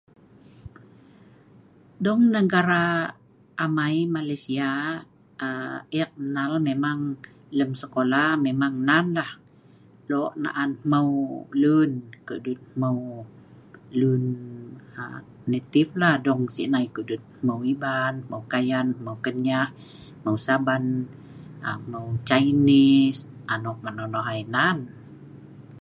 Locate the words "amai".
3.63-3.97